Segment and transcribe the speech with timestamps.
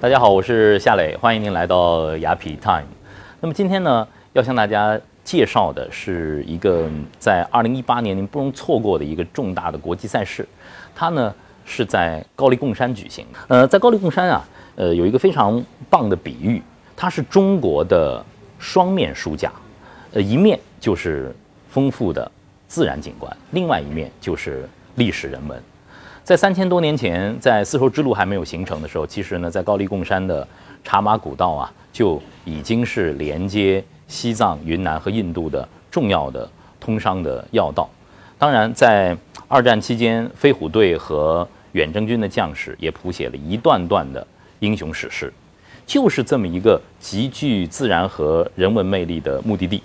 [0.00, 2.86] 大家好，我是夏磊，欢迎您来到雅痞 Time。
[3.38, 6.88] 那么今天呢，要向大家介绍的是一个
[7.18, 10.48] 在2018年您不容错过的一个重大的国际赛事，
[10.94, 11.34] 它呢
[11.66, 13.26] 是在高黎贡山举行。
[13.48, 14.42] 呃，在高黎贡山啊，
[14.76, 16.62] 呃，有一个非常棒的比喻，
[16.96, 18.24] 它是中国的
[18.58, 19.52] 双面书架，
[20.14, 21.30] 呃，一面就是
[21.68, 22.32] 丰富的
[22.66, 25.62] 自然景观，另外一面就是历史人文。
[26.30, 30.46] 在三千多年前，在丝绸之路还没有形成的时候，其实呢，在高黎贡山的
[30.84, 37.90] 茶马古道啊，就已经是连接西藏、云南和印度的重要的通商的要道。
[38.38, 39.16] 当然，在
[39.48, 44.24] 二战期间，飞虎队和远征军的将士也谱写了一段段的
[44.60, 45.32] 英雄史诗。
[45.84, 49.82] 就是这么一个极具自然和人文魅力的目的地。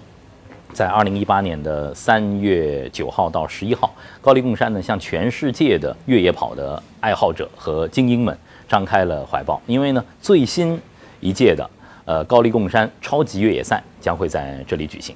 [0.75, 3.89] 在二零一八年的三月九号到十一号，
[4.20, 10.77] 高黎贡山呢向全世界的越野跑的爱好者和精英们张开了怀抱，因为呢最新
[11.21, 11.70] 一届的
[12.03, 15.15] 呃高黎贡山超级越野赛将会在这里举行。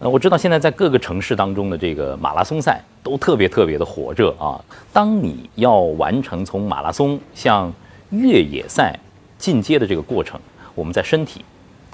[0.00, 4.60] 呃，我知道现在在各个城市当中的这个马拉松赛都特别特别的火热啊。
[4.92, 7.72] 当你要完成从马拉松向
[8.10, 8.98] 越野赛
[9.38, 10.40] 进阶的这个过程，
[10.74, 11.44] 我们在身体、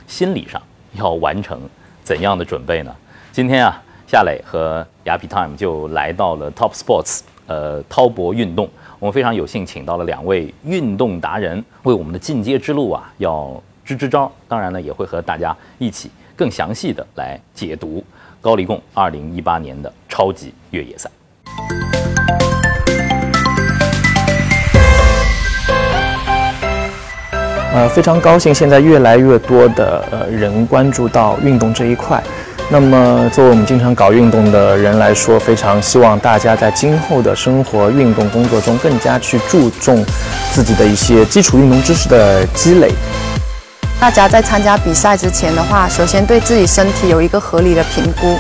[0.07, 0.63] 心理上
[0.95, 1.61] 要完成。
[2.09, 2.97] 怎样的准备呢？
[3.33, 8.67] 今天啊，夏磊和雅痞 Time 就来到了 Top Sports，呃，滔博运动。
[8.99, 14.33] 我们非常有幸请到了两位运动达人，为我们的进阶之路啊，要支支招。
[14.49, 18.03] 当然呢，也会和大家一起更详细的来解读
[18.41, 21.11] 高黎贡2018年的超级越野赛。
[27.79, 32.21] 呃，非常高兴，现在越来越多的呃人关注到运动这一块。
[32.69, 40.05] 那么，作为我们经常搞运动的人来说，非常希望大家在今后的生活、运动工作中，更加去注重
[40.53, 42.91] 自己的一些基础运动知识的积累。
[44.01, 48.37] 大家在参加比赛之前的话，首先对自己身体有一个合理的评估，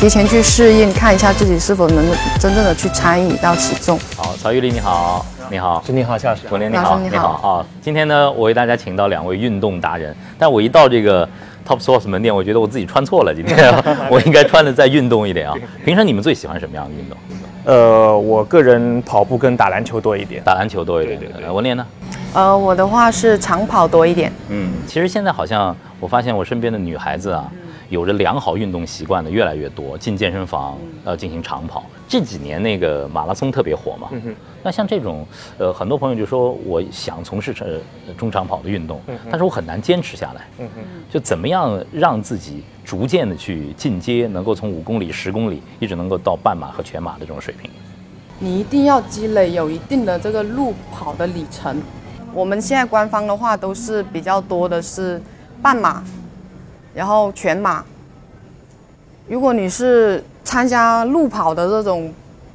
[0.00, 2.04] 提前去适应，看一下自己是否能
[2.40, 3.96] 真正的去参与到其中。
[4.16, 5.24] 好，曹玉丽，你好。
[5.50, 7.66] 你好，你好，夏老师，总监你好，你好啊！
[7.82, 11.28] 今天呢，我为大家请到两位运动达人，但我一到这个
[11.66, 13.34] Top Source 门店，我觉得我自己穿错了。
[13.34, 13.56] 今天
[14.10, 15.54] 我应该穿的再运动一点啊！
[15.84, 17.18] 平常你们最喜欢什么样的运动？
[17.64, 21.18] 呃，我个人跑步跟打篮球多一点，打篮球多一点。
[21.18, 21.86] 对对文莲呢？
[22.32, 24.32] 呃，我的话是长跑多一点。
[24.48, 27.50] 嗯，其实现在好像我发现我身边的女孩子啊。
[27.94, 31.84] 有着良好运动习惯的越来越多，进健身房呃进行长跑。
[32.08, 34.08] 这几年那个马拉松特别火嘛，
[34.64, 35.24] 那像这种
[35.58, 37.80] 呃很多朋友就说我想从事这
[38.18, 39.00] 中长跑的运动，
[39.30, 40.68] 但是我很难坚持下来。
[41.08, 47.70] 就怎么样让自己逐渐的去进阶，能够从五公里、十公里一直能够到半马和全马的这种水平？
[48.40, 51.80] 你一定要积累有一定的这个路跑的里程。
[52.34, 55.22] 我们现在官方的话都是比较多的是
[55.62, 56.02] 半马。
[56.94, 57.84] 然后全马，
[59.26, 62.12] 如果你是参加路跑的这种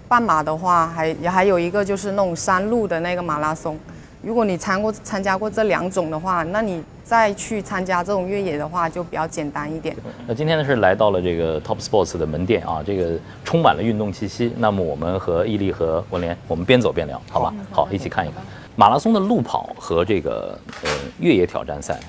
[0.07, 3.77] 半马的话，还也还有一个就是那种山路的那个马拉松。
[4.21, 9.95] 如果你参过参加过这两种的话，那你再去参加这种越野的话就比较简单一点。
[10.27, 14.53] 那今天呢是来到了这个 Top Sports 的门店啊，这个充满了运动气息。
[14.57, 17.53] 那么我们和毅力和文联，我们边走边聊，好吧？
[17.71, 18.41] 好，一起看一看
[18.75, 20.89] 马拉松的路跑和这个呃
[21.19, 21.99] 越野挑战赛。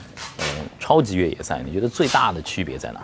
[0.80, 3.00] 超级越野赛，你觉得最大的区别在哪？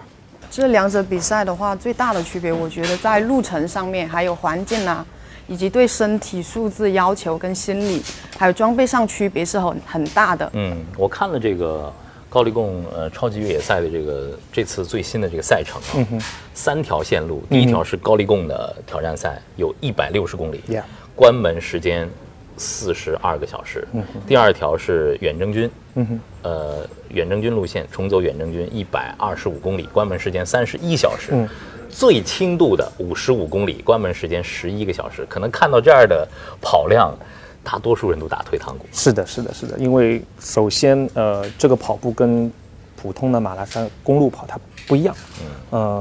[0.51, 5.05] 这两者比赛的话，最大的区别，我觉得在路程上面，还有环境啊，
[5.47, 8.03] 以及对身体素质要求跟心理，
[8.39, 10.51] 还有装备上区别是很很大的。
[10.55, 11.93] 嗯，我看了这个
[12.31, 20.63] 高黎贡呃超级越野赛的这个这次最新的这个赛程啊，三条线路，第一条是高黎贡的挑战赛，有一百六十公里，
[21.15, 22.09] 关门时间。
[22.57, 23.87] 四十二个小时。
[24.27, 25.71] 第二条是远征军，
[26.43, 31.33] 呃，远征军路线重走远征军一百二十五公里，关门时间三十一小时。
[31.89, 35.25] 最轻度的五十五公里，关门时间十一个小时。
[35.29, 36.29] 可能看到这样的
[36.61, 37.15] 跑量，
[37.63, 38.85] 大多数人都打退堂鼓。
[38.93, 39.79] 是的，是的，是的。
[39.79, 42.53] 因为首先，呃，这个跑步跟
[42.97, 45.15] 普通的马拉松公路跑它不一样。
[45.41, 45.47] 嗯，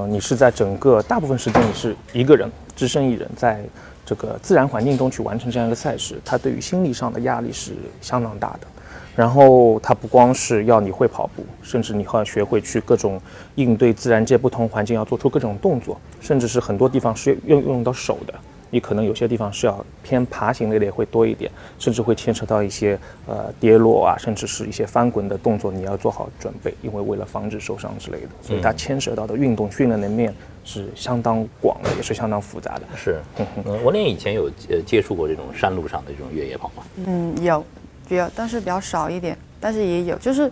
[0.01, 3.63] 呃，你是在整个大部分时间你是一个人，只身一人在。
[4.05, 8.67] 这个自然环境中去完成这样一个赛事，它对于心理上的压力是相当大的。
[9.15, 13.19] 然后它不光是要你会跑步，甚至你还要学会去各种
[13.55, 18.33] 应对自然界不同环境，要做出各种动作，甚至是很多地方是用用到手的。
[18.69, 22.97] 你可能有些地方是要偏爬行类的会多一点，甚至会牵扯到一些
[23.27, 28.29] 呃跌落啊，甚至是一些翻滚的动作，你要做好准备，因为为了防止受伤之类的。
[28.41, 30.33] 所以它牵涉到的运动训练的面
[30.63, 32.81] 是相当广的，也是相当复杂的。
[32.95, 33.19] 是，
[33.65, 36.83] 嗯我连以前有呃接触过这种山路上的这种越野跑吗？
[37.05, 37.63] 嗯，有。
[38.07, 40.51] 比较，但是比较少一点，但是也有，就是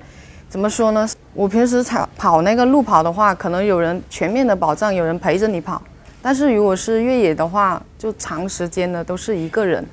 [0.50, 1.08] 怎么说呢？
[1.36, 5.80] 我平时跑跑那个路跑的话，可能有人全面的保障，有人陪着你跑。
[6.24, 9.86] 但是如果是越野的话，就长时间的都是一个人，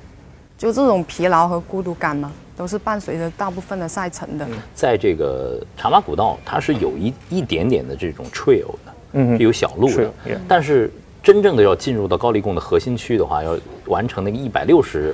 [0.57, 4.47] 就这种疲劳和孤独感呢，都是伴随着大部分的赛程的。
[4.73, 10.09] 在这个茶马古道，它是有一一点点的这种 trail 的，嗯，有小路的，
[10.47, 10.89] 但是
[11.21, 13.57] 真正的要进入到高黎贡的核心区的话，要
[13.87, 15.13] 完成那个一百六十。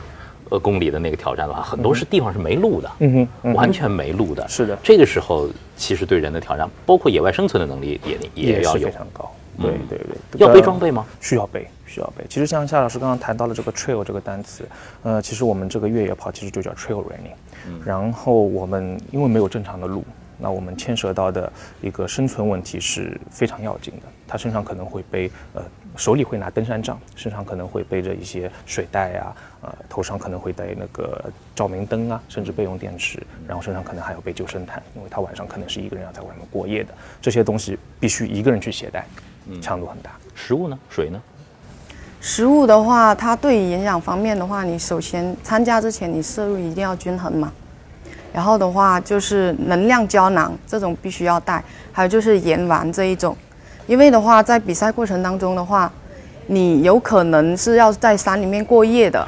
[0.50, 4.48] 呃，公里的那个挑战的话，很多是地方是没路的，嗯哼，完全没路的。
[4.48, 9.30] 是的，这个时候其实对人的挑战，包括野外生存的能力也也要有非常高。
[9.62, 10.00] 对对
[10.32, 11.06] 对，要背装备吗？
[11.20, 12.26] 需要背，需要背。
[12.30, 14.68] 其实像夏老师刚刚谈到了这个 trail 这个单词，
[15.04, 17.36] 呃，其实我们这个越野跑其实就叫 trail running。
[17.68, 17.82] 嗯。
[17.86, 20.04] 然后我们因为没有正常的路，
[20.38, 21.52] 那我们牵涉到的
[21.82, 24.08] 一个生存问题是非常要紧的。
[24.28, 25.64] 他身上可能会背呃。
[25.96, 31.26] 手里会拿登山杖，身上可能会背着一些水袋呀，呃，头上可能会带那个
[31.56, 39.08] 照明灯啊，甚至备用电池，然后身上可能还要背救生毯，因为他晚上可能是一个人要在外面过夜的，这些东西必须一个人去携带，
[39.62, 40.12] 强度很大。
[40.36, 40.78] 食物呢？
[40.90, 41.22] 水呢？
[42.20, 47.52] 食物的话，它对于营养方面的话，你首先参加之前你摄入一定要均衡嘛，
[48.34, 53.36] 然后的话就是能量胶囊这种必须要带，还有就是盐丸这一种。
[53.86, 55.92] 因为的话，在比赛过程当中的话，
[56.48, 59.26] 你有可能是要在山里面过夜的，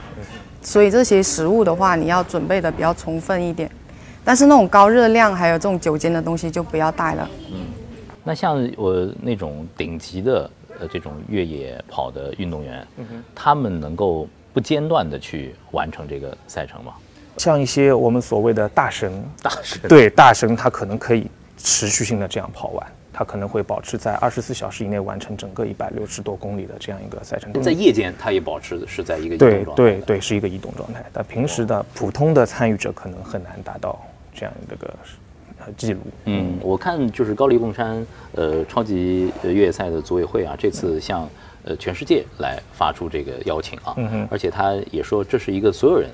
[0.62, 3.70] 所以这些食物的话，你要准备的比较充分一点。
[4.26, 7.30] 但是那种高热量还有这种酒精的东西就不要带了。
[7.52, 7.68] 嗯，
[8.30, 10.48] 那像我那种顶级的
[10.80, 12.88] 呃这种越野跑的运动员，
[13.34, 16.94] 他们能够不间断的去完成这个赛程吗？
[17.38, 19.12] 像一些我们所谓的大神，
[19.42, 21.26] 大神对大神，他可能可以
[21.58, 22.86] 持续性的这样跑完。
[23.12, 27.52] 他可能会保持在二十四小时以内完成整个一百六十多公里的这样一个赛程。
[27.64, 29.74] 在夜间，他也保持是在一个移动状态。
[29.76, 31.04] 对对对，是一个移动状态。
[31.12, 34.00] 但平时的普通的参与者可能很难达到
[34.36, 34.94] 这样一个
[35.78, 36.00] 记录。
[36.26, 41.28] 嗯，我看就是高黎贡山呃超级越野赛的组委会啊，这次向
[41.64, 46.10] 呃全世界来发出这个邀请啊，嗯而且他也说这是一个所有人。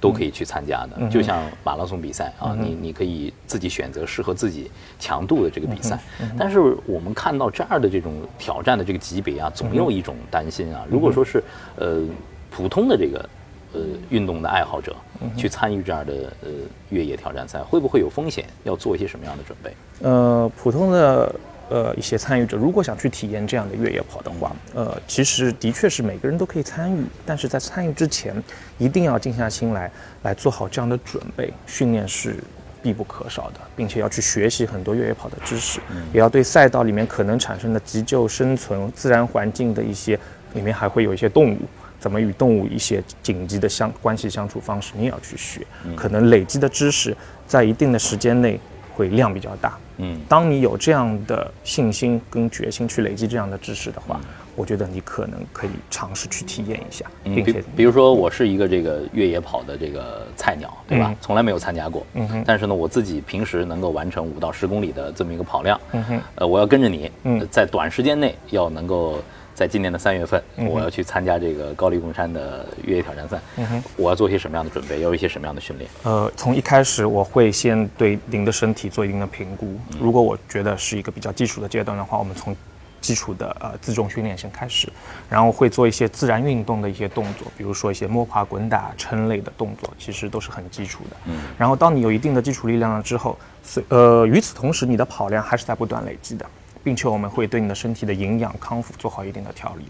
[0.00, 5.98] 都可以去参加的，就像马拉松比赛啊，你你可以自己选择适合自己强度的这个比赛。
[6.38, 10.86] 但是我们看到这儿的这种挑战的这个级别啊，总有一种担心啊。
[10.88, 11.42] 如果说是
[11.74, 12.00] 呃
[12.48, 13.28] 普通的这个
[13.72, 13.80] 呃
[14.10, 14.94] 运动的爱好者
[15.36, 16.12] 去参与这样的
[16.42, 16.48] 呃
[16.90, 18.44] 越野挑战赛，会不会有风险？
[18.64, 19.74] 要做一些什么样的准备？
[20.00, 21.34] 呃，普通的。
[21.70, 28.42] 呃，一些参与者如果想去体验这样的越野跑的话，呃，其实的确是每个人都可以参与，但是在参与之前，
[28.78, 29.90] 一定要静下心来，
[30.22, 31.52] 来做好这样的准备。
[31.66, 32.36] 训练是
[32.82, 35.78] 必不可少的，并且要去学习很多越野跑的知识，
[36.10, 40.18] 也要对赛道里面可能产生的急救、生存、自然环境的一些，
[40.54, 41.58] 里面还会有一些动物，
[41.98, 45.66] 怎么与动物一些紧急的相关系相处方式，你也要去学。
[45.96, 47.16] 可能累积的知识，
[47.46, 48.58] 在一定的时间内
[48.94, 49.76] 会量比较大。
[50.00, 54.20] 嗯，当你有这样的信心跟决心去累积这样的知识的话，
[54.54, 61.12] 我觉得你可能可以尝试去体验一下，并且，比如说我是一个这个越野跑的这个菜鸟，对吧？
[61.20, 62.44] 从来没有参加过，嗯哼。
[62.46, 66.20] 但是呢，我自己平时能够完成五到十公里的这么一个跑量，嗯哼。
[66.36, 69.20] 呃，我要跟着你，嗯，在短时间内要能够。
[69.58, 73.40] 在今年的三月份，我要去参加这个高黎贡山的越野挑战赛。
[73.56, 75.00] 嗯哼，我要做些什么样的准备？
[75.00, 75.90] 要有一些什么样的训练？
[76.04, 79.76] 呃，从一开始我会先对您的身体做一定的评估。
[79.98, 82.54] 如果我觉得是一个比较基础的阶段的话，我们从
[83.00, 84.88] 基础的呃自重训练先开始，
[85.28, 91.16] 然后会做一些自然运动的一些动作，比如说一些摸爬滚打、撑类的动作，其实都是很基础的。
[91.24, 96.46] 嗯，然后当你有一定的基础力量了之后，随呃与此同时，你的跑量还是在不断累积的。
[96.82, 99.84] 并且我们会对你的身体的营养康复做好一定的调理，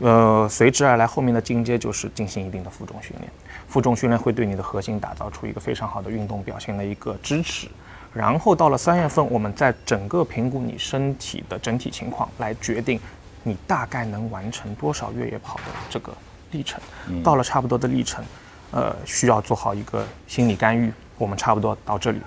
[0.00, 3.30] 呃，随之而来后面的进阶就是进行一定的负重训练。
[3.68, 7.68] 负重训练会对你的核心打造出一个非常好的运动表现的一个支持。
[8.12, 12.98] 然后到了三月份，我们在整个评估你身体的整体情况，来决定
[13.44, 16.12] 你大概能完成多少越野跑的这个
[16.50, 16.80] 历程。
[17.22, 18.24] 到了差不多的历程，
[18.72, 20.92] 呃，需要做好一个心理干预。
[21.16, 22.20] 我们差不多到这里。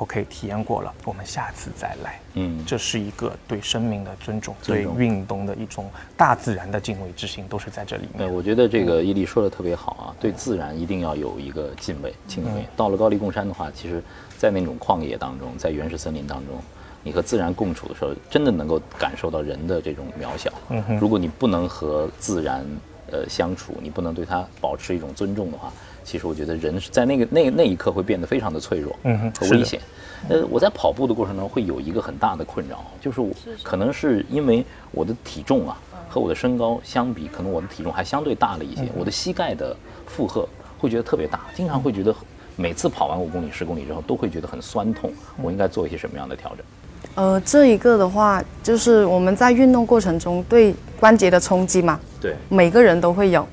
[0.00, 2.18] OK，体验过了，我们下次再来。
[2.32, 8.16] 嗯，这是一个对生命的尊重，对运动的一种大自然的敬畏之心，都是在这里面。
[8.16, 12.64] 对，我觉得这个伊利说的特别好啊，对自然一定要有一个敬畏、敬畏。
[12.74, 14.02] 到了高黎贡山的话，其实，
[14.38, 16.58] 在那种旷野当中，在原始森林当中，
[17.02, 20.50] 你和自然共处的时候，真的能够感受到人的这种渺小。
[20.70, 22.64] 嗯哼，如果你不能和自然
[23.12, 25.70] 呃相处，你不能对它保持一种尊重的话。
[26.10, 29.80] 其实我觉得人是在那个那那一刻会变得非常的脆弱嗯和危险。
[30.28, 33.30] 呃，我在跑步的过程中会有一个很大的困扰，就是我
[33.62, 39.76] 可能是因为我的体重啊和我的身高相比，可能我的体重还相对大了一些，我的膝盖的
[40.08, 40.44] 负荷
[40.80, 42.12] 会觉得特别大，经常会觉得
[42.56, 46.66] 每次跑完五公里、十公里之后都会觉得很酸痛，我应该做一些什么样的调整？
[47.14, 53.46] 呃，这一个的话，就是我们在运动过程中对关节的冲击嘛，对，每个人都会有，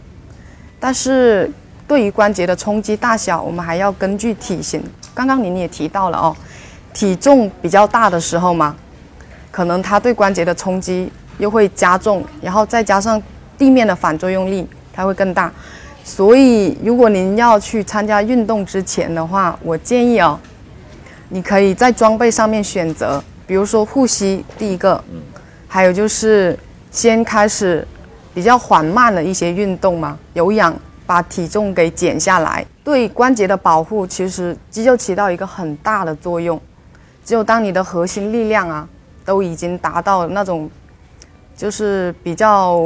[0.81, 1.49] 但是
[1.87, 4.83] 对于关节的冲击大小，我们还要根据体型。
[5.13, 6.35] 刚刚您也提到了哦，
[6.93, 8.75] 体重比较大的时候嘛，
[9.49, 13.21] 可能它对关节的冲击又会加重，然后再加上
[13.57, 15.51] 地面的反作用力，它会更大。
[16.03, 20.39] 所以，如果您要去参加运动之前的话，我建议哦，
[21.29, 25.03] 你可以在装备上面选择，比如说护膝，第一个，
[25.67, 26.57] 还有就是
[26.91, 27.85] 先开始
[28.33, 30.73] 比较缓慢的一些运动嘛，有氧，
[31.07, 36.61] 把体重给减下来，对关节的保护，其实肌肉起到一个很大的作用。
[37.23, 38.87] 只有当你的核心力量啊，
[39.25, 40.69] 都已经达到那种，
[41.55, 42.79] 就是比较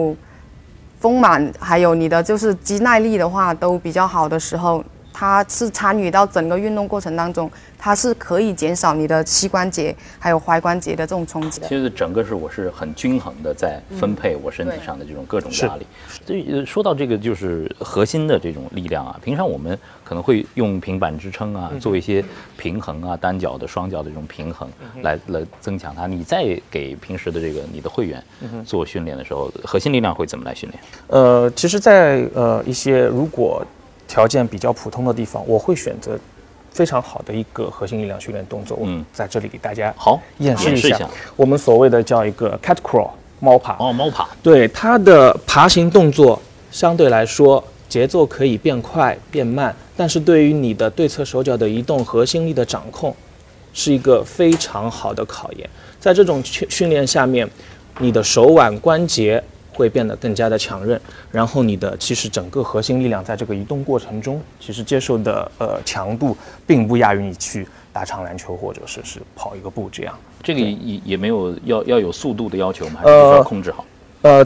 [0.99, 11.67] 丰满，还有你的就是肌耐力的话都比较好的时候，它是参与到整个运动过程当中，它是可以减少你的膝关节还有踝关节的这种冲击的。
[11.67, 15.85] 其实整个是我是很均衡的在分配我身体上的这种各种压力。
[16.25, 22.23] 所以呃说到这个就是核心的这种力量啊，平常我们可能会用平板支撑啊，做一些
[22.57, 24.69] 平衡啊，单脚的、双脚的这种平衡，
[25.01, 26.07] 来来增强它。
[26.07, 28.23] 你在给平时的这个你的会员
[28.65, 30.83] 做训练的时候，核心力量会怎么来训练？
[31.07, 33.65] 呃，其实在，呃一些如果
[34.11, 36.19] 条件比较普通的地方，我会选择
[36.69, 38.77] 非常好的一个核心力量训练动作。
[38.81, 41.09] 嗯我在这里给大家好，演示一下，示一下。
[41.37, 43.77] 我们所谓的叫一个 cat crawl 猫爬。
[43.79, 46.37] 哦，猫爬，对它的爬行动作
[46.71, 53.15] 相对来说节奏可以变快变慢，但是对于你的对侧手脚的移动、核心力的掌控，
[53.73, 55.69] 是一个非常好的考验。
[56.01, 57.49] 在这种训训练下面，
[57.99, 59.41] 你的手腕关节
[59.73, 60.99] 会变得更加的强韧，
[61.31, 66.35] 然后你的其实整个核心力量在这个移动过程中，其实接受的呃强度
[66.67, 70.13] 并不亚于你去打场篮球或者是是跑一个步这样。
[70.43, 73.01] 这个也也也没有要要有速度的要求吗？
[73.03, 73.83] 还是必须要呃控制好？
[73.83, 73.90] 呃，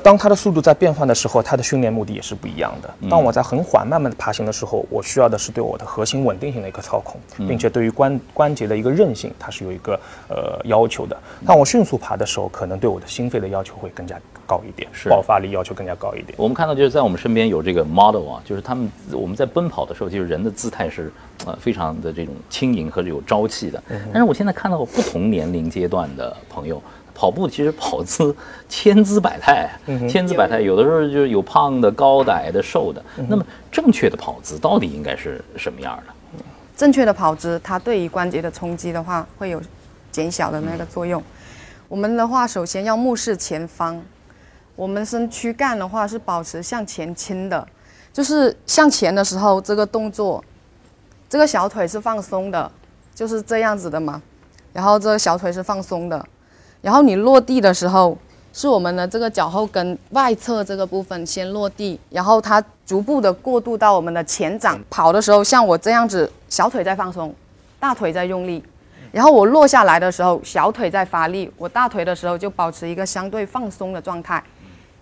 [0.02, 2.94] 当它的速度在变换的时候，它的训练目的也是不一样的。
[3.10, 11.18] 当我在很缓慢慢的爬行的时候，我需要的是对我的核心稳定性的一个操控，并且对于关关节的一个韧性，它是有一个呃要求的。
[11.46, 14.18] 当我迅速爬的时候，可能对我的心肺的要求会更加
[14.48, 16.34] 高一点，是爆发力要求更加高一点。
[16.38, 21.12] 我们看到就是在我们身边有这个 model 啊，就是他们我们在奔跑的时候，就是人的姿态是
[21.46, 23.84] 呃非常的这种轻盈和有朝气的。
[24.14, 26.82] 但是我现在看到不同年龄阶段的朋友。
[27.16, 28.36] 跑步其实跑姿
[28.70, 29.68] 千姿百态，
[30.08, 33.04] 千姿百态，有的时候就是有胖的、高的、矮的、瘦的。
[33.28, 36.14] 那么正确的跑姿到底应该是什么样的？
[36.76, 39.62] 正确的跑姿，它对于关节的冲击的话，会有
[40.12, 41.24] 减小的那个作用。
[41.88, 44.02] 我们的话，首先要目视前方，
[44.76, 47.66] 我们身躯干的话是保持向前倾的，
[48.12, 50.44] 就是向前的时候，这个动作，
[51.30, 52.70] 这个小腿是放松的，
[53.14, 54.22] 就是这样子的嘛。
[54.74, 56.28] 然后这个小腿是放松的，
[56.86, 58.16] 然后你落地的时候，
[58.54, 64.80] 是我们的这个脚后跟外侧这个部分先落地，然后它逐步的过渡到我们的前掌。
[64.88, 67.34] 跑的时候，像我这样子，小腿在放松，
[67.80, 68.64] 大腿在用力，
[69.12, 74.44] 然后我落下来的时候，小腿在发力，我大腿的时候就保持一个相对放松的状态，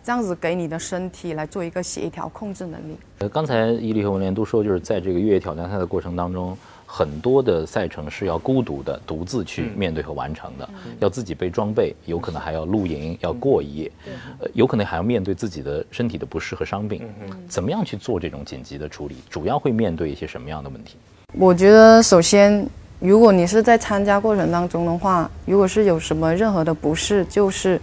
[0.01, 2.97] 这样子给你的身体来做一个协调控制能力。
[3.19, 6.57] 呃，刚才伊利和文莲都说，就是在这个越野挑战赛的过程当中，
[6.95, 10.69] 很多的赛程是要孤独的、独自去面对和完成的，
[10.99, 13.91] 要自己背装备，有可能还要露营，要过一夜，
[14.39, 17.01] 呃，有可能还要面对自己的身体的不适和伤病。
[17.49, 19.15] 怎么样去做这种紧急的处理？
[19.27, 20.95] 主要会面对一些什么样的问题？
[21.33, 22.63] 我觉得首先，
[22.99, 27.81] 如果你是在参加过程当中的话，如果是有什么任何的不适，就是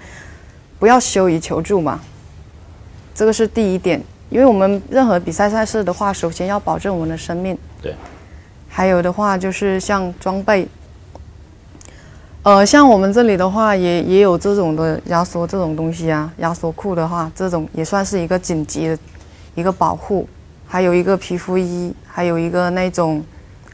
[0.79, 2.01] 不要羞于求助嘛，
[3.13, 4.01] 这个是第一点。
[4.29, 7.59] 因为我们任何比赛赛事的话，首先要保证我们的生命。
[7.83, 7.93] 对。
[8.71, 10.67] 还有的话就是像装备，
[12.43, 18.99] 呃，像我们这里的话也也有这种的压缩这种东西啊，压缩裤的话，这种也算是一个紧急的
[19.55, 20.27] 一个保护。
[20.67, 23.23] 还有一个皮肤衣，还有一个那种。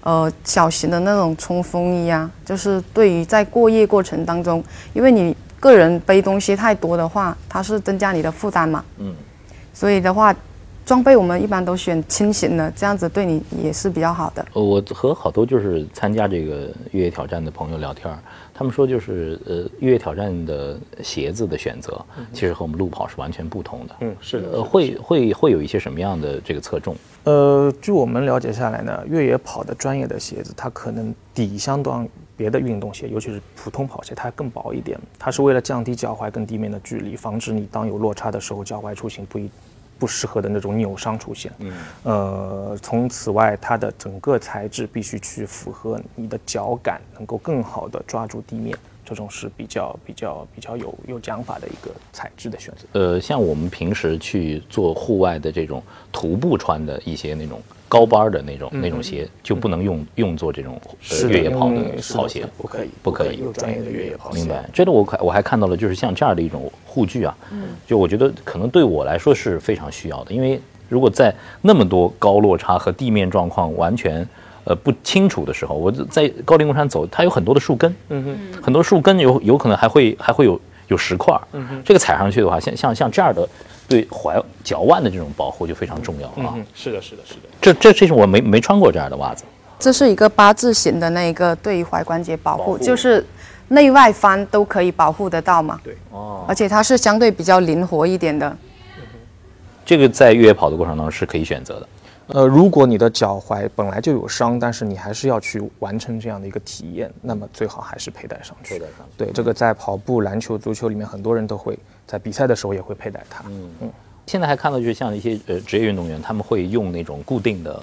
[0.03, 4.63] 呃，小型的那种冲锋衣啊，就是对于在过夜过程当中，
[4.93, 8.85] 因为你个人背东西太多的话，它是增加你的负担嘛。
[8.99, 9.13] 嗯。
[9.75, 10.33] 所以的话，
[10.87, 14.47] 装备我们一般都选轻型的，这样子对你也是比较好的。
[14.53, 18.17] 呃，我和好多就是参加这个越野挑战的朋友聊天儿，
[18.55, 22.01] 他们说就是呃，越野挑战的鞋子的选择，
[22.33, 23.97] 其实和我们路跑是完全不同的。
[23.99, 24.49] 嗯，是的。
[24.53, 26.95] 呃，会会会有一些什么样的这个侧重？
[27.25, 34.97] 呃，据我们了解下来呢，越野跑的专业的鞋子，它可能底相当别的运动鞋，尤其是普通跑鞋，它更薄一点。
[35.19, 39.51] 它是为了降低脚踝跟地面的距离，防止你当有落差的时候，脚踝出行不一
[39.99, 41.53] 不适合的那种扭伤出现。
[41.59, 41.73] 嗯，
[42.03, 48.77] 呃，从此外，它的整个材质必须去符合你的脚感，能够更好的抓住地面。
[49.09, 53.01] 这种是比较比较比较有有讲法的一个材质的选择。
[53.01, 60.77] 呃，像我们平时去做户外的这种徒步穿的一些那种高帮的那种那种鞋，就不能用用作这种
[61.11, 61.77] 呃越野跑的
[62.13, 64.41] 跑鞋，不可以，不可以有专业的越野跑鞋。
[64.41, 64.69] 明白。
[64.75, 71.33] 这个我看我还看到了，就是像这样的一种护具啊，嗯，就我觉得可能对我来说是非常需要的，因为如果在
[71.63, 74.29] 那么多高落差和地面状况完全。
[74.67, 83.49] 呃，不清楚的时候，我在高陵公山走，它有很多的树根，嗯哼，很多树根有有可能还会还会有有石块，嗯哼，这个踩上去的话，像像像这样的，
[83.89, 86.57] 对踝脚腕的这种保护就非常重要啊。
[86.75, 87.41] 是的，是的，是的。
[87.61, 89.45] 这这这是我没没穿过这样的袜子。
[89.79, 93.25] 这是一个八字形的那一个对于踝关节保护，就是
[93.69, 95.79] 内外翻都可以保护得到嘛。
[95.85, 98.57] 对，哦，而且它是相对比较灵活一点的。
[99.85, 101.89] 这个在越野跑的过程当中是可以选择的。
[102.29, 108.75] 呃，如果你的脚踝本来就有伤，但是你还是要去完成这样的一个体验，那么最好还是佩戴上去。
[108.75, 109.07] 佩戴上。
[109.17, 113.45] 对，这个在跑步、篮球、足球里面，很多人都会在比赛的时候也会佩戴它。
[113.49, 113.93] 嗯嗯。
[114.27, 117.83] 现在还看到就像一些呃职业运动员，他们会用那种固定的。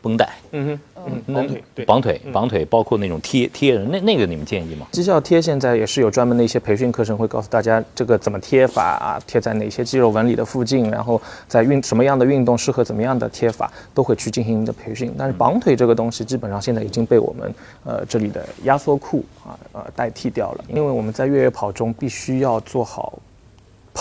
[0.00, 4.86] 绷带，嗯哼，绑腿，对，绑腿，绑腿，包括那种贴贴人，那那个你们建议吗？
[4.92, 15.12] 绩效贴现在也是有专门的一些培训课程，会告诉大家这个怎么贴法啊，贴在哪些肌肉纹理的附近，然后在运什么样的运动适合怎么样的贴法，都会去进行的培训。
[15.18, 23.18] 但是绑腿这个东西，基本上现在已经被我们呃这里的压缩裤啊呃代替掉了，因为我们在越野跑中必须要做好。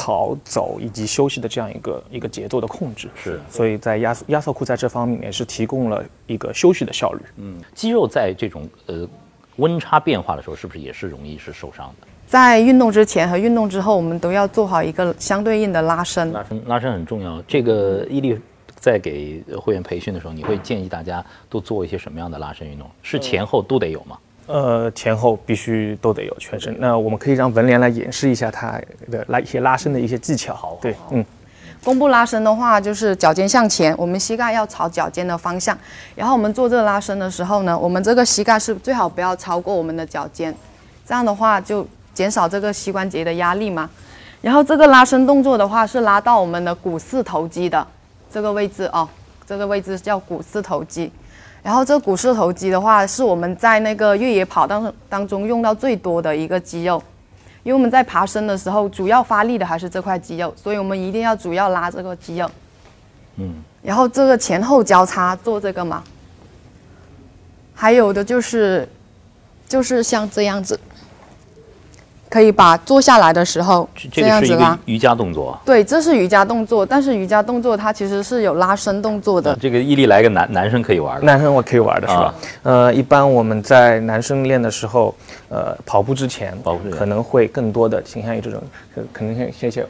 [0.07, 7.19] 跑走以及休息的这样一个一个节奏的控制是，所以在压压缩裤在这方面也是提供了一个休息的效率。
[7.35, 9.05] 嗯，肌肉在这种呃
[9.57, 12.07] 温差变化的时候，是不是也是容易是受伤的？
[12.25, 16.31] 在运动之前和运动之后，我们都要做好一个相对应的拉伸。
[16.31, 17.41] 拉伸拉伸很重要。
[17.45, 18.39] 这个伊利
[18.79, 22.89] 在给会员培训的时候，你会建议大家都做一些什么样的拉伸运动？
[23.03, 24.17] 是前后都得有吗？
[24.47, 26.75] 呃，前后必须都得有全身。
[26.79, 28.79] 那我们可以让文莲来演示一下他
[29.11, 30.53] 的拉一些拉伸的一些技巧。
[30.53, 31.23] 好，对，嗯，
[31.83, 35.77] 弓步拉伸的话，就是脚尖向前，我们膝盖要朝脚尖的方向。
[36.15, 40.55] 然后我们做这个拉伸的时候呢，我们这个膝盖是最好不要超过我们的脚尖，
[41.05, 43.89] 这样的话就减少这个膝关节的压力嘛。
[44.41, 47.85] 然后这个拉伸动作的话，是拉到我们的股四头肌的
[48.31, 49.07] 这个位置哦，
[49.45, 51.11] 这个位置叫股四头肌。
[51.67, 57.03] 然后这个股四头肌的话，是我们在那个越野跑当当中用到最多的一个肌肉，
[57.61, 62.49] 因为我们在爬升的时候，主要发力的还是这块肌肉，所以我们一定要主要拉这个肌肉。
[63.35, 63.53] 嗯。
[63.81, 66.01] 然后这个前后交叉做这个嘛，
[67.75, 68.87] 还有的就是，
[69.67, 70.79] 就是像这样子。
[72.29, 75.57] 可以把坐下来的时候这样子拉瑜伽动作。
[75.65, 79.57] 对，这是瑜伽动作，但是瑜伽动作它其实是有拉伸动作的。
[79.61, 82.33] 这个毅力来个男男生可以玩的，男生我可以玩的是吧？
[82.63, 85.15] 呃，一般我们在男生练的时候，
[85.49, 88.61] 呃，跑步之前，跑步可能会更多的倾向于这种，
[89.13, 89.83] 可能像像像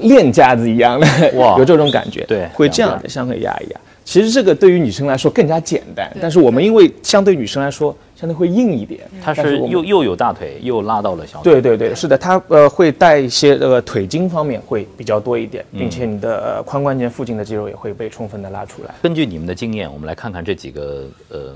[0.00, 3.80] 练架子一样的，哇， 有这种感觉，对，会这样的，相对压一压。
[4.04, 7.96] 其实这个对于女生来说更加简单，但是我们因为相对女生来说。
[8.16, 11.52] 相对会硬一点，它是又又有大腿，又拉到了小腿。
[11.52, 18.94] 对对对，是的，它呃会带一些呃腿筋方面会比较多一点，并且你的髋关节附近的肌肉也会被充分的拉出来。
[19.02, 21.54] 根据你们的经验，我们来看看这几个呃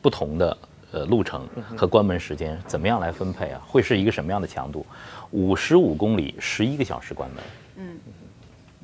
[0.00, 0.56] 不同的
[0.92, 1.42] 呃路程
[1.76, 3.60] 和关门时间怎么样来分配啊？
[3.66, 4.86] 会是一个什么样的强度？
[5.32, 7.42] 五十五公里，十一个小时关门。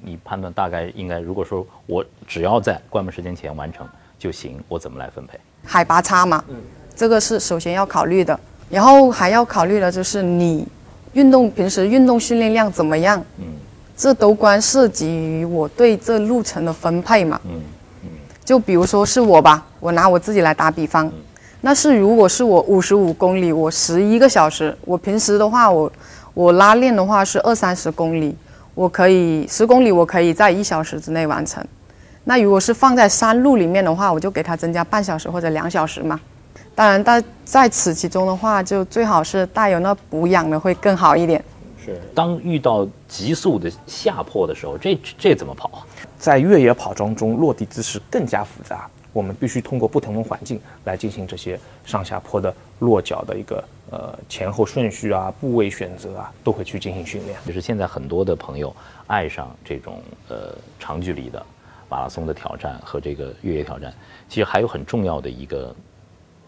[0.03, 3.87] 嗯，你判断大概应该，如果说我只要在关门时间前完成
[4.19, 5.39] 就行，我怎么来分配？
[5.65, 6.57] 海拔差嘛，嗯，
[6.95, 8.39] 这个是首先要考虑的，
[8.69, 10.67] 然后还要考虑的就是你
[11.13, 13.45] 运动平时运动训练量怎么样，嗯，
[13.97, 17.61] 这都关涉及于我对这路程的分配嘛，嗯
[18.05, 18.09] 嗯，
[18.45, 21.11] 就比如说是我吧，我拿我自己来打比方，
[21.61, 25.93] 那是如果是我五十五公里，我十一个小时，我平时的话，我
[26.35, 28.37] 我拉练的话是二三十公里，
[28.75, 31.65] 我可以十公里我可以在一小时之内完成。
[32.25, 36.21] 那如果是放在山路里面的话，我就给它增加半小时或者两小时嘛。
[36.75, 41.45] 当然，在在此其中的话，就最好是带有那补氧的会更好一点。
[41.85, 45.85] 是，当遇到急速的下坡的时候，这这怎么跑啊？
[46.19, 57.39] 在越野跑当中，落地姿势更加复杂，我们必须通过不同的环境来进行这些上下坡的落脚的一个呃前后顺序啊、部位选择啊，都会去进行训练。
[57.47, 58.75] 就是现在很多的朋友
[59.07, 61.41] 爱上这种呃长距离的。
[61.89, 63.93] 马拉松的挑战和这个越野挑战，
[64.27, 65.77] 其实还有很重要的一个，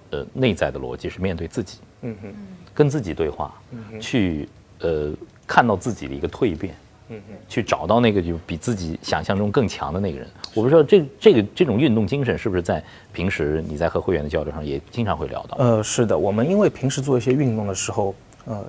[0.09, 2.35] 呃，内在的逻辑是面对自己，嗯哼，
[2.72, 3.52] 跟自己对话，
[4.00, 5.12] 去呃
[5.46, 6.74] 看到自己的一个蜕变，
[7.08, 10.26] 嗯嗯，去找到那个就比自己想象中更强的那个人。
[10.54, 15.56] 我不知道这这个这种运动精神是不是在平时你在和会员的交流上也经常会聊到？
[15.58, 18.14] 呃，是的，我们因为平时做一些运动的时候，
[18.46, 18.64] 呃，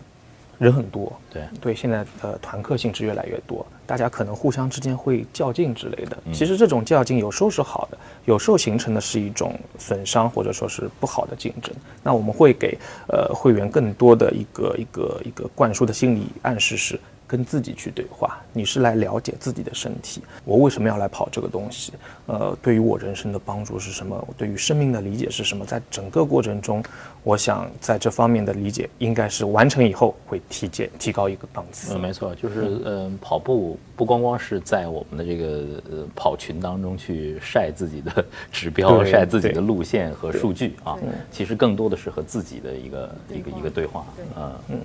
[0.57, 6.17] 人很多，对对，现在呃团课性质越来越多，大家可能互相之间会较劲之类的。
[6.33, 11.73] 其实这种较劲有时候是好的，有时候形成的是一种损伤或者说是不好的竞争。
[12.03, 16.99] 那我们会给呃会员更多的一个一个一个灌输的心理暗示是。
[17.27, 20.21] 跟自己去对话，你是来了解自己的身体。
[20.43, 21.93] 我为什么要来跑这个东西？
[22.27, 24.15] 呃，对于我人生的帮助是什么？
[24.27, 25.65] 我对于生命的理解是什么？
[25.65, 26.83] 在整个过程中，
[27.23, 31.95] 我想在这方面的理解，应该是完成以后会提阶提高一个档次。
[31.95, 40.97] 嗯，没错，就是嗯，跑步不光光是在我们的这个呃跑群当中去晒自己的指标、晒自己的路线和数据啊，
[41.31, 44.05] 其实更多的是和自己的一个一个一个对话。
[44.37, 44.79] 嗯嗯，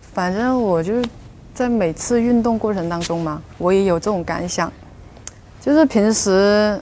[0.00, 0.94] 反正我就。
[1.54, 4.70] 在每次运动过程当中嘛，我也有这种感想，
[5.60, 6.80] 就是平时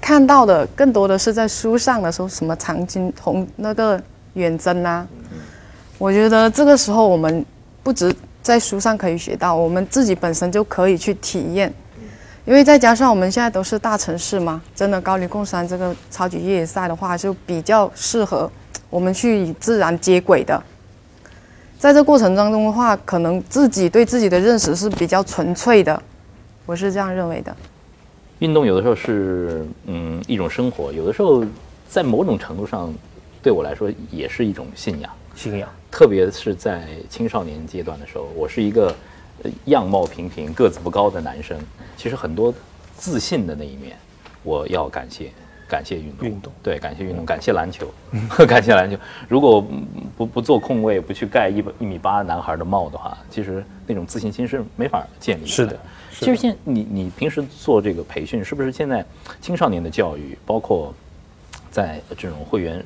[0.00, 3.98] 看到的更多的是在书上的时候，什么长津红那个
[4.34, 5.08] 远征啊，
[5.96, 7.44] 我觉得这个时候我们
[7.82, 11.72] 不止在书上可以学到，我们自己本身就可以去体验，
[12.44, 18.50] 因为再加上我们现在都是大城市嘛，真的高黎贡山这个超级越野赛的话，就比较适合
[18.90, 20.62] 我们去与自然接轨的。
[21.80, 26.00] 在这过程当中的话，可能自己对自己的认识是比较纯粹的，
[26.66, 27.56] 我是这样认为的。
[28.40, 31.42] 运动有的时候是嗯一种生活，有的时候
[31.88, 32.92] 在某种程度上
[33.42, 35.10] 对我来说也是一种信仰。
[35.34, 38.94] 信仰，特别是在青少年阶段的时候，我是一个
[39.64, 41.58] 样貌平平、个子不高的男生，
[41.96, 42.52] 其实很多
[42.94, 43.96] 自信的那一面，
[44.42, 45.32] 我要感谢。
[45.70, 47.88] 感谢运动，运动对，感谢运动，感谢篮球，
[48.46, 48.96] 感谢篮球。
[49.28, 49.64] 如果
[50.16, 55.46] 不不做空位，不去盖一一米八男孩的帽的话，其实那种自信心是没法建立的。
[55.46, 55.78] 是的，
[56.10, 59.04] 其实现你你平时做这个培训，是不是现在
[59.40, 60.92] 青少年的教育，包括
[61.70, 62.84] 在这种会员？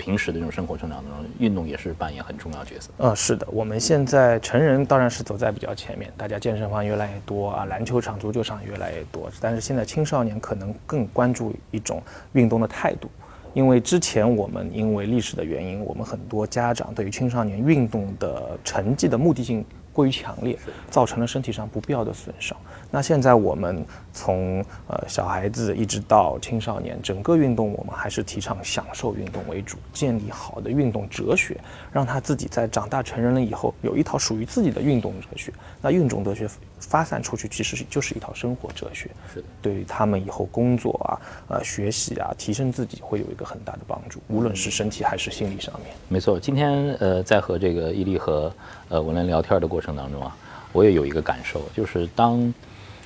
[0.00, 2.88] 平时的这种生活成长当中，运动也是扮演很重要角色。
[2.96, 9.30] 呃，是的，我们现在成人当然是走在比较前面，大家健身房越来越多啊，篮球场、足球场越来越多。
[9.42, 13.10] 但是现在青少年可能更关注一种运动的态度，
[13.52, 20.58] 因为之前我们因为历史的原因，我们很多家长对于青少年运动的成绩的目的性过于强烈，
[20.88, 22.56] 造成了身体上不必要的损伤。
[22.90, 31.56] 那现在我们从呃小孩子一直到青少年，整个运动我们还是提倡享受运动为主，建立好的运动哲学，
[31.92, 35.52] 让他自己在长大成人了以后有一套属于自己的运动哲学。
[35.80, 36.48] 那运动哲学
[36.80, 45.94] 发散出去，其实就是一套生活哲学，是的，对于他们以后工作啊、呃学习啊、提升自己会有一个很大的帮助，无论是身体还是心理上面。
[46.08, 48.52] 没错，今天呃在和这个伊利和
[48.88, 50.36] 呃文兰聊天的过程当中啊，
[50.72, 52.52] 我也有一个感受，就是当。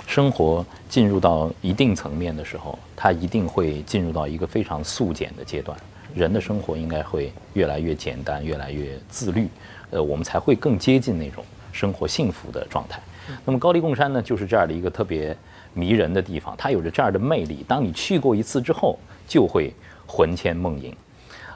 [0.06, 5.76] 生活进入到一定层面的时候，它一定会进入到一个非常速简的阶段。
[6.14, 9.48] 人的生活应该会越来越简单，越来越自律，
[9.90, 13.00] 呃，我们才会更接近那种生活幸福的状态。
[13.44, 15.36] 那么高黎贡山呢，就是这样的一个特别
[15.72, 17.64] 迷人的地方，它有着这样的魅力。
[17.66, 19.72] 当你去过一次之后，就会
[20.06, 20.94] 魂牵梦萦。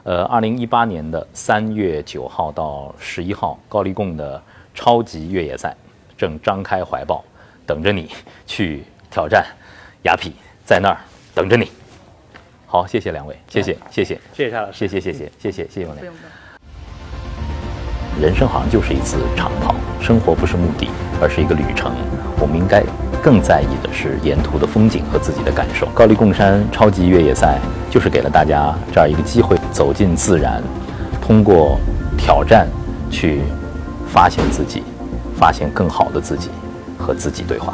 [0.03, 4.41] 呃，二零一八年的三月九号到十一号，高黎贡的
[4.73, 5.73] 超级越野赛
[6.17, 7.23] 正张开怀抱。
[7.69, 8.09] 等着你
[8.47, 9.45] 去挑战，
[10.01, 10.31] 雅痞
[10.65, 10.97] 在那儿
[11.35, 11.69] 等着你。
[12.65, 16.11] 好，谢谢两位，谢谢，谢谢，谢谢夏老师，谢谢，谢谢，谢谢，谢谢王亮。
[18.19, 20.89] 人生好像就是一次长跑，生活不是目的，
[21.21, 21.91] 而是一个旅程。
[22.41, 22.83] 我们应该
[23.21, 25.85] 更在意的是沿途的风景和自己的感受。
[25.93, 27.59] 高黎贡山超级越野赛
[27.91, 30.59] 就是给了大家这样一个机会，走进自然，
[31.21, 31.79] 通过
[32.17, 32.67] 挑战
[33.11, 33.43] 去
[34.07, 34.81] 发现自己，
[35.37, 36.49] 发现更好的自己。
[37.09, 37.73] 和自己对话。